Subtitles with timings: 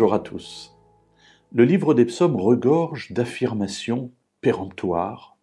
[0.00, 0.74] Bonjour à tous.
[1.52, 4.10] Le livre des psaumes regorge d'affirmations
[4.40, 5.36] péremptoires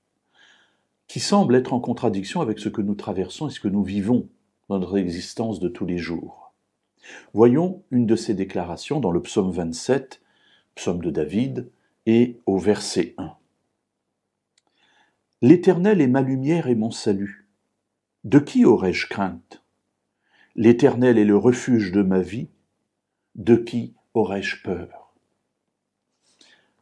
[1.08, 4.28] qui semblent être en contradiction avec ce que nous traversons et ce que nous vivons
[4.68, 6.56] dans notre existence de tous les jours.
[7.36, 10.24] Voyons une de ces déclarations dans le psaume 27,
[10.74, 11.70] psaume de David,
[12.08, 13.34] et au verset 1.
[15.44, 17.48] L'Éternel est ma lumière et mon salut.
[18.24, 19.62] De qui aurais-je crainte?
[20.56, 22.48] L'Éternel est le refuge de ma vie.
[23.36, 25.14] De qui aurais-je peur?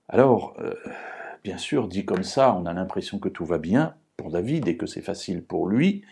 [0.07, 0.73] Alors, euh,
[1.43, 4.77] bien sûr, dit comme ça, on a l'impression que tout va bien pour David et
[4.77, 6.03] que c'est facile pour lui.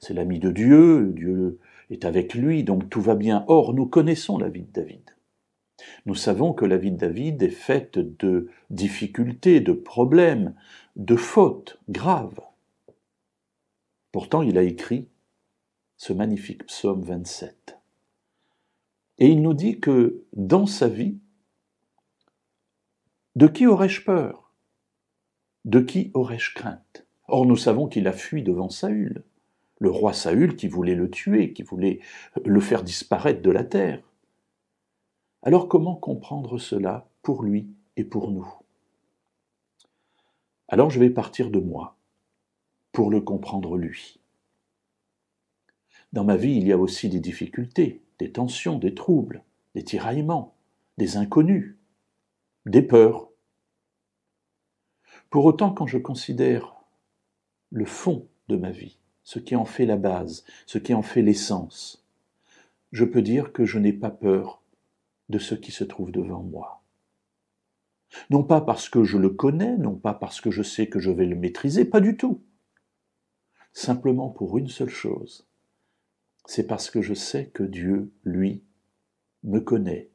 [0.00, 1.58] C'est l'ami de Dieu, Dieu
[1.90, 3.44] est avec lui, donc tout va bien.
[3.48, 5.10] Or, nous connaissons la vie de David.
[6.06, 10.54] Nous savons que la vie de David est faite de difficultés, de problèmes,
[10.96, 12.40] de fautes graves.
[14.12, 15.08] Pourtant, il a écrit
[15.96, 17.75] ce magnifique psaume 27.
[19.18, 21.18] Et il nous dit que dans sa vie,
[23.34, 24.52] de qui aurais-je peur?
[25.64, 27.06] De qui aurais-je crainte?
[27.28, 29.24] Or nous savons qu'il a fui devant Saül,
[29.78, 32.00] le roi Saül qui voulait le tuer, qui voulait
[32.44, 34.02] le faire disparaître de la terre.
[35.42, 38.48] Alors comment comprendre cela pour lui et pour nous?
[40.68, 41.96] Alors je vais partir de moi
[42.92, 44.18] pour le comprendre lui.
[46.16, 49.42] Dans ma vie, il y a aussi des difficultés, des tensions, des troubles,
[49.74, 50.54] des tiraillements,
[50.96, 51.76] des inconnus,
[52.64, 53.28] des peurs.
[55.28, 56.74] Pour autant, quand je considère
[57.70, 61.20] le fond de ma vie, ce qui en fait la base, ce qui en fait
[61.20, 62.02] l'essence,
[62.92, 64.62] je peux dire que je n'ai pas peur
[65.28, 66.82] de ce qui se trouve devant moi.
[68.30, 71.10] Non pas parce que je le connais, non pas parce que je sais que je
[71.10, 72.40] vais le maîtriser, pas du tout.
[73.74, 75.46] Simplement pour une seule chose,
[76.46, 78.62] c'est parce que je sais que Dieu, lui,
[79.44, 80.08] me connaît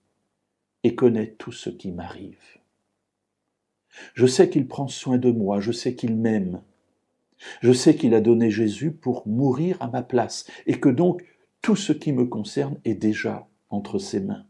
[0.84, 2.40] et connaît tout ce qui m'arrive.
[4.14, 6.62] Je sais qu'il prend soin de moi, je sais qu'il m'aime,
[7.62, 11.24] je sais qu'il a donné Jésus pour mourir à ma place et que donc
[11.62, 14.46] tout ce qui me concerne est déjà entre ses mains.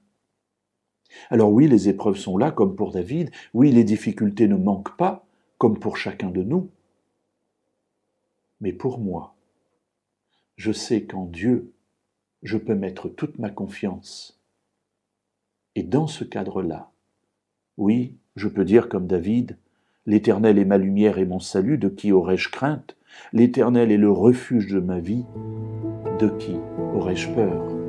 [1.30, 5.26] Alors oui, les épreuves sont là, comme pour David, oui, les difficultés ne manquent pas,
[5.58, 6.70] comme pour chacun de nous.
[8.62, 9.36] Mais pour moi,
[10.62, 11.74] je sais qu'en Dieu,
[12.44, 14.40] je peux mettre toute ma confiance.
[15.74, 16.92] Et dans ce cadre-là,
[17.78, 19.58] oui, je peux dire comme David,
[20.06, 22.96] L'Éternel est ma lumière et mon salut, de qui aurais-je crainte?
[23.34, 25.26] L'Éternel est le refuge de ma vie,
[26.20, 26.56] de qui
[26.96, 27.81] aurais-je peur?